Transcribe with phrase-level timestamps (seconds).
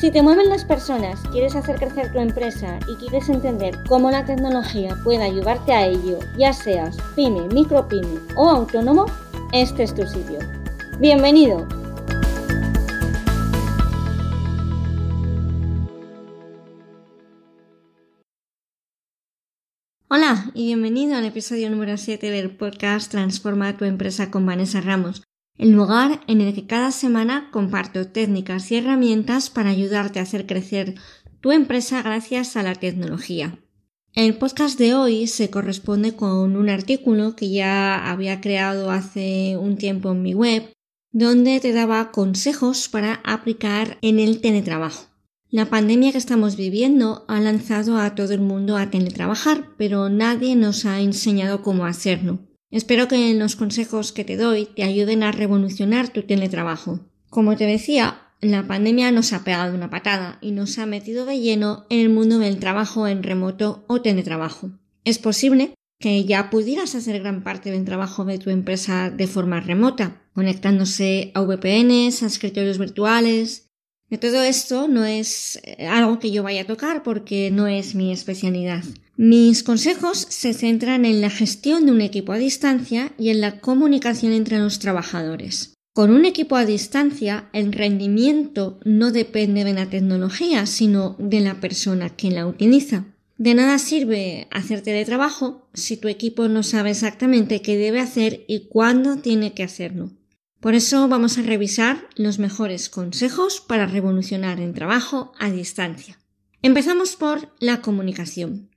[0.00, 4.24] Si te mueven las personas, quieres hacer crecer tu empresa y quieres entender cómo la
[4.24, 9.04] tecnología puede ayudarte a ello, ya seas pyme, micropyme o autónomo,
[9.52, 10.38] este es tu sitio.
[11.00, 11.68] Bienvenido.
[20.08, 25.24] Hola y bienvenido al episodio número 7 del podcast Transforma tu empresa con Vanessa Ramos
[25.60, 30.46] el lugar en el que cada semana comparto técnicas y herramientas para ayudarte a hacer
[30.46, 30.94] crecer
[31.42, 33.58] tu empresa gracias a la tecnología.
[34.14, 39.76] El podcast de hoy se corresponde con un artículo que ya había creado hace un
[39.76, 40.72] tiempo en mi web,
[41.12, 45.08] donde te daba consejos para aplicar en el teletrabajo.
[45.50, 50.56] La pandemia que estamos viviendo ha lanzado a todo el mundo a teletrabajar, pero nadie
[50.56, 52.49] nos ha enseñado cómo hacerlo.
[52.70, 57.00] Espero que los consejos que te doy te ayuden a revolucionar tu teletrabajo.
[57.28, 61.40] Como te decía, la pandemia nos ha pegado una patada y nos ha metido de
[61.40, 64.70] lleno en el mundo del trabajo en remoto o teletrabajo.
[65.04, 69.60] Es posible que ya pudieras hacer gran parte del trabajo de tu empresa de forma
[69.60, 73.69] remota, conectándose a VPNs, a escritorios virtuales.
[74.18, 78.12] Todo esto no es eh, algo que yo vaya a tocar porque no es mi
[78.12, 78.82] especialidad.
[79.16, 83.60] Mis consejos se centran en la gestión de un equipo a distancia y en la
[83.60, 85.74] comunicación entre los trabajadores.
[85.92, 91.60] Con un equipo a distancia, el rendimiento no depende de la tecnología, sino de la
[91.60, 93.06] persona que la utiliza.
[93.38, 98.68] De nada sirve hacer teletrabajo si tu equipo no sabe exactamente qué debe hacer y
[98.68, 100.10] cuándo tiene que hacerlo.
[100.60, 106.18] Por eso vamos a revisar los mejores consejos para revolucionar el trabajo a distancia.
[106.60, 108.68] Empezamos por la comunicación.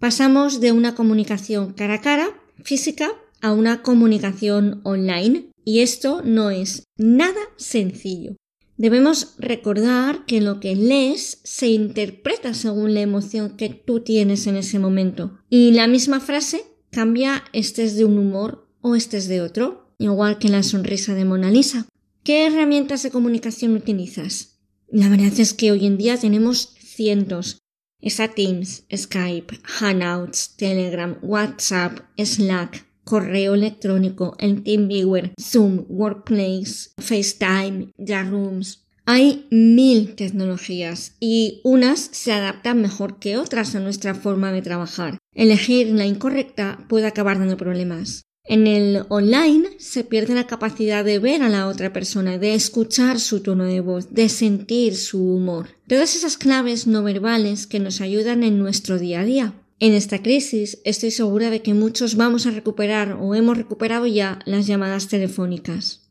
[0.00, 2.28] Pasamos de una comunicación cara a cara,
[2.64, 3.08] física,
[3.40, 8.34] a una comunicación online y esto no es nada sencillo.
[8.76, 14.56] Debemos recordar que lo que lees se interpreta según la emoción que tú tienes en
[14.56, 19.81] ese momento y la misma frase cambia estés de un humor o estés de otro,
[20.02, 21.86] igual que la sonrisa de Mona Lisa.
[22.24, 24.58] ¿Qué herramientas de comunicación utilizas?
[24.88, 27.62] La verdad es que hoy en día tenemos cientos
[28.02, 37.92] Está Teams, Skype, Hangouts, Telegram, WhatsApp, Slack, correo electrónico, el TeamViewer, Zoom, Workplace, FaceTime,
[38.28, 38.84] Rooms.
[39.04, 45.18] Hay mil tecnologías y unas se adaptan mejor que otras a nuestra forma de trabajar.
[45.32, 48.24] Elegir la incorrecta puede acabar dando problemas.
[48.44, 53.20] En el online se pierde la capacidad de ver a la otra persona, de escuchar
[53.20, 55.68] su tono de voz, de sentir su humor.
[55.86, 59.54] Todas esas claves no verbales que nos ayudan en nuestro día a día.
[59.78, 64.40] En esta crisis estoy segura de que muchos vamos a recuperar o hemos recuperado ya
[64.44, 66.10] las llamadas telefónicas.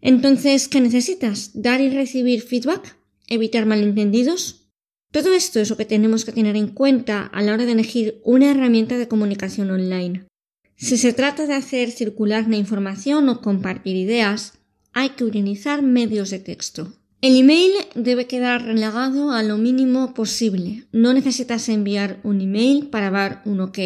[0.00, 1.50] Entonces, ¿qué necesitas?
[1.54, 2.96] ¿Dar y recibir feedback?
[3.28, 4.68] ¿Evitar malentendidos?
[5.12, 8.20] Todo esto es lo que tenemos que tener en cuenta a la hora de elegir
[8.24, 10.26] una herramienta de comunicación online.
[10.82, 14.54] Si se trata de hacer circular la información o compartir ideas,
[14.92, 16.92] hay que utilizar medios de texto.
[17.20, 20.88] El email debe quedar relegado a lo mínimo posible.
[20.90, 23.78] No necesitas enviar un email para dar un OK.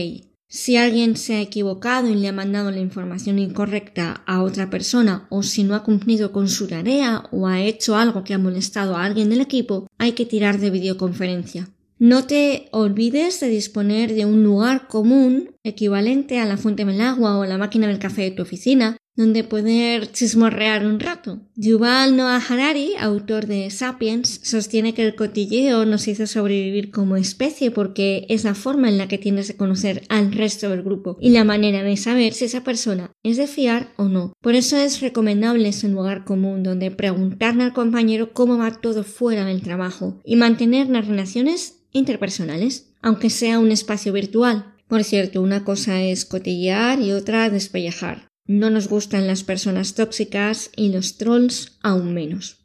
[0.48, 5.26] Si alguien se ha equivocado y le ha mandado la información incorrecta a otra persona
[5.28, 8.96] o si no ha cumplido con su tarea o ha hecho algo que ha molestado
[8.96, 11.68] a alguien del equipo, hay que tirar de videoconferencia.
[11.98, 17.38] No te olvides de disponer de un lugar común equivalente a la fuente del agua
[17.38, 21.40] o la máquina del café de tu oficina, donde poder chismorrear un rato.
[21.54, 27.70] Yuval Noah Harari, autor de Sapiens, sostiene que el cotilleo nos hizo sobrevivir como especie
[27.70, 31.30] porque es la forma en la que tienes de conocer al resto del grupo y
[31.30, 34.34] la manera de saber si esa persona es de fiar o no.
[34.42, 39.46] Por eso es recomendable ese lugar común donde preguntarle al compañero cómo va todo fuera
[39.46, 44.74] del trabajo y mantener las relaciones interpersonales, aunque sea un espacio virtual.
[44.88, 48.28] Por cierto, una cosa es cotillear y otra despellejar.
[48.46, 52.58] No nos gustan las personas tóxicas y los trolls aún menos.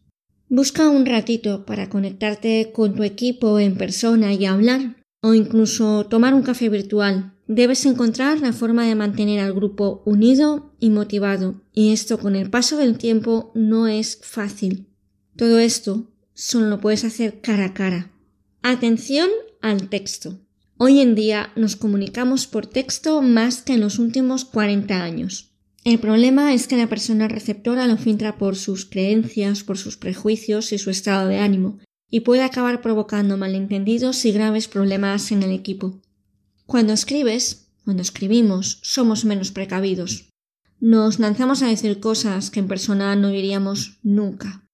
[0.48, 6.34] Busca un ratito para conectarte con tu equipo en persona y hablar, o incluso tomar
[6.34, 7.34] un café virtual.
[7.48, 12.50] Debes encontrar la forma de mantener al grupo unido y motivado, y esto con el
[12.50, 14.88] paso del tiempo no es fácil.
[15.36, 18.12] Todo esto solo lo puedes hacer cara a cara,
[18.64, 19.28] Atención
[19.60, 20.40] al texto.
[20.78, 25.56] Hoy en día nos comunicamos por texto más que en los últimos 40 años.
[25.84, 30.74] El problema es que la persona receptora lo filtra por sus creencias, por sus prejuicios
[30.74, 31.80] y su estado de ánimo,
[32.12, 36.00] y puede acabar provocando malentendidos y graves problemas en el equipo.
[36.68, 40.30] Cuando escribes, cuando escribimos, somos menos precavidos.
[40.80, 44.68] Nos lanzamos a decir cosas que en persona no diríamos nunca.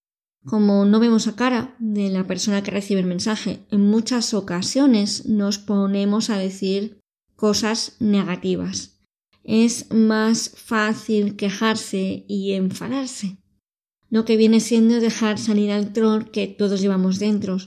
[0.48, 5.26] Como no vemos a cara de la persona que recibe el mensaje, en muchas ocasiones
[5.26, 7.02] nos ponemos a decir
[7.36, 9.02] cosas negativas.
[9.44, 13.40] Es más fácil quejarse y enfadarse.
[14.10, 17.58] Lo que viene siendo dejar salir al troll que todos llevamos dentro,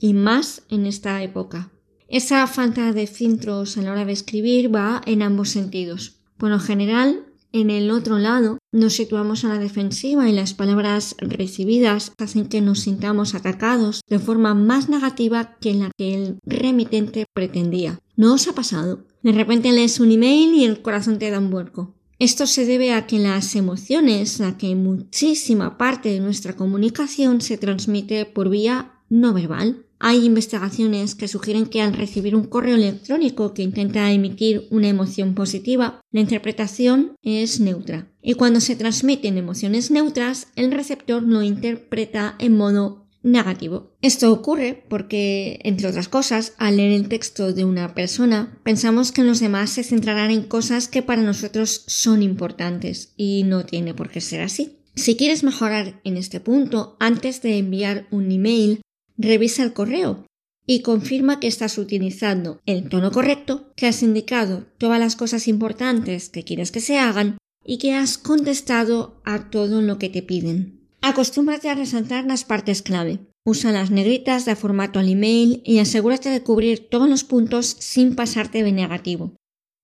[0.00, 1.72] y más en esta época.
[2.06, 6.20] Esa falta de filtros a la hora de escribir va en ambos sentidos.
[6.36, 11.16] Por lo general, en el otro lado, nos situamos a la defensiva y las palabras
[11.18, 17.26] recibidas hacen que nos sintamos atacados de forma más negativa que la que el remitente
[17.32, 17.98] pretendía.
[18.16, 19.04] ¿No os ha pasado?
[19.22, 21.94] De repente lees un email y el corazón te da un vuelco.
[22.18, 27.58] Esto se debe a que las emociones, a que muchísima parte de nuestra comunicación se
[27.58, 29.86] transmite por vía no verbal.
[30.00, 35.34] Hay investigaciones que sugieren que al recibir un correo electrónico que intenta emitir una emoción
[35.34, 38.08] positiva, la interpretación es neutra.
[38.22, 43.96] Y cuando se transmiten emociones neutras, el receptor lo interpreta en modo negativo.
[44.00, 49.24] Esto ocurre porque, entre otras cosas, al leer el texto de una persona, pensamos que
[49.24, 54.10] los demás se centrarán en cosas que para nosotros son importantes y no tiene por
[54.10, 54.78] qué ser así.
[54.94, 58.80] Si quieres mejorar en este punto, antes de enviar un email,
[59.18, 60.24] revisa el correo
[60.66, 66.28] y confirma que estás utilizando el tono correcto, que has indicado todas las cosas importantes
[66.28, 70.80] que quieres que se hagan y que has contestado a todo lo que te piden.
[71.00, 73.20] Acostúmbrate a resaltar las partes clave.
[73.44, 78.14] Usa las negritas de formato al email y asegúrate de cubrir todos los puntos sin
[78.14, 79.36] pasarte de negativo.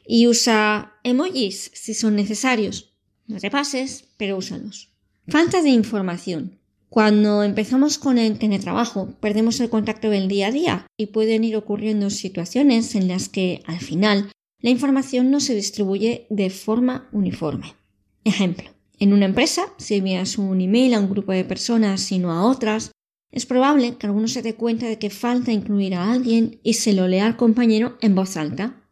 [0.07, 2.95] Y usa emojis si son necesarios.
[3.27, 4.91] No te pases, pero úsalos.
[5.29, 6.59] Falta de información.
[6.94, 11.56] Cuando empezamos con el teletrabajo, perdemos el contacto del día a día y pueden ir
[11.56, 14.31] ocurriendo situaciones en las que, al final,
[14.61, 17.75] la información no se distribuye de forma uniforme.
[18.23, 18.70] Ejemplo,
[19.00, 22.44] en una empresa, si envías un email a un grupo de personas y no a
[22.44, 22.93] otras,
[23.32, 26.93] es probable que alguno se dé cuenta de que falta incluir a alguien y se
[26.93, 28.85] lo lea al compañero en voz alta.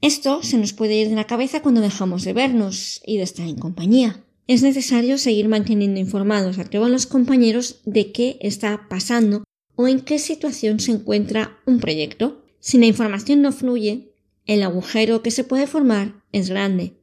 [0.00, 3.48] Esto se nos puede ir de la cabeza cuando dejamos de vernos y de estar
[3.48, 9.44] en compañía es necesario seguir manteniendo informados a todos los compañeros de qué está pasando
[9.76, 12.42] o en qué situación se encuentra un proyecto.
[12.58, 14.14] Si la información no fluye,
[14.46, 16.94] el agujero que se puede formar es grande,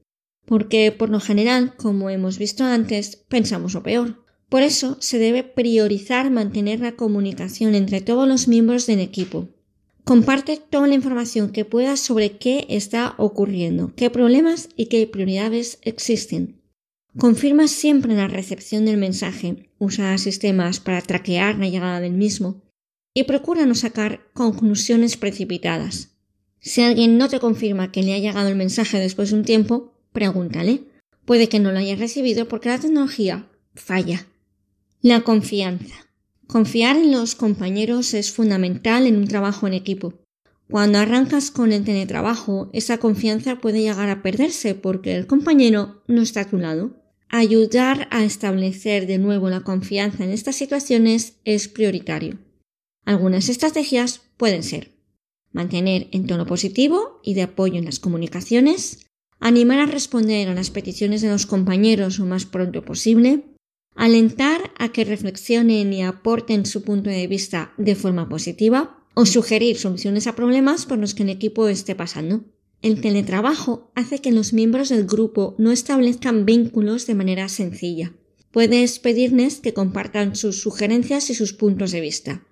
[0.46, 4.26] porque por lo general, como hemos visto antes, pensamos lo peor.
[4.50, 9.50] Por eso se debe priorizar mantener la comunicación entre todos los miembros del equipo.
[10.04, 15.78] Comparte toda la información que puedas sobre qué está ocurriendo, qué problemas y qué prioridades
[15.84, 16.65] existen.
[17.18, 22.62] Confirma siempre la recepción del mensaje, usa sistemas para traquear la llegada del mismo
[23.14, 26.18] y procura no sacar conclusiones precipitadas.
[26.60, 29.94] Si alguien no te confirma que le ha llegado el mensaje después de un tiempo,
[30.12, 30.84] pregúntale.
[31.24, 34.28] Puede que no lo haya recibido porque la tecnología falla.
[35.01, 35.96] La confianza.
[36.48, 40.16] Confiar en los compañeros es fundamental en un trabajo en equipo.
[40.70, 46.22] Cuando arrancas con el teletrabajo, esa confianza puede llegar a perderse porque el compañero no
[46.22, 47.05] está a tu lado.
[47.29, 52.39] Ayudar a establecer de nuevo la confianza en estas situaciones es prioritario.
[53.03, 54.96] Algunas estrategias pueden ser
[55.55, 59.08] mantener en tono positivo y de apoyo en las comunicaciones,
[59.39, 63.44] animar a responder a las peticiones de los compañeros lo más pronto posible,
[63.96, 69.77] alentar a que reflexionen y aporten su punto de vista de forma positiva o sugerir
[69.77, 72.44] soluciones a problemas por los que el equipo esté pasando.
[72.82, 78.13] El teletrabajo hace que los miembros del grupo no establezcan vínculos de manera sencilla.
[78.51, 82.46] Puedes pedirles que compartan sus sugerencias y sus puntos de vista.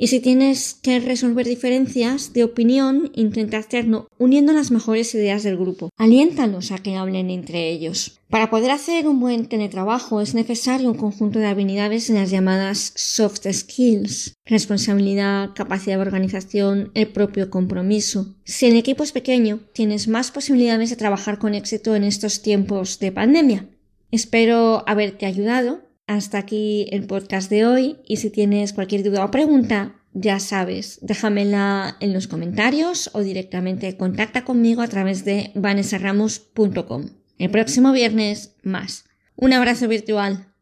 [0.00, 5.56] Y si tienes que resolver diferencias de opinión, intenta hacerlo uniendo las mejores ideas del
[5.56, 5.90] grupo.
[5.96, 8.20] Aliéntalos a que hablen entre ellos.
[8.30, 12.92] Para poder hacer un buen teletrabajo es necesario un conjunto de habilidades en las llamadas
[12.94, 14.34] soft skills.
[14.46, 18.36] Responsabilidad, capacidad de organización, el propio compromiso.
[18.44, 23.00] Si el equipo es pequeño, tienes más posibilidades de trabajar con éxito en estos tiempos
[23.00, 23.68] de pandemia.
[24.12, 29.30] Espero haberte ayudado hasta aquí el podcast de hoy y si tienes cualquier duda o
[29.30, 37.10] pregunta, ya sabes, déjamela en los comentarios o directamente contacta conmigo a través de vanessaramos.com.
[37.38, 39.04] El próximo viernes, más.
[39.36, 40.52] Un abrazo virtual.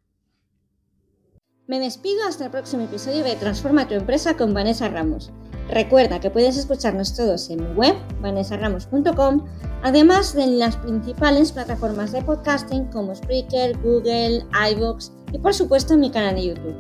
[1.69, 5.33] Me despido hasta el próximo episodio de Transforma tu empresa con Vanessa Ramos.
[5.69, 9.45] Recuerda que puedes escucharnos todos en mi web, vanessaramos.com,
[9.83, 15.93] además de en las principales plataformas de podcasting como Spreaker, Google, iVoox y por supuesto
[15.93, 16.77] en mi canal de YouTube.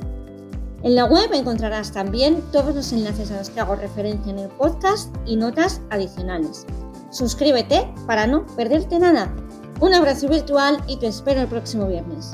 [0.83, 4.49] En la web encontrarás también todos los enlaces a los que hago referencia en el
[4.49, 6.65] podcast y notas adicionales.
[7.11, 9.35] Suscríbete para no perderte nada.
[9.81, 12.33] Un abrazo virtual y te espero el próximo viernes.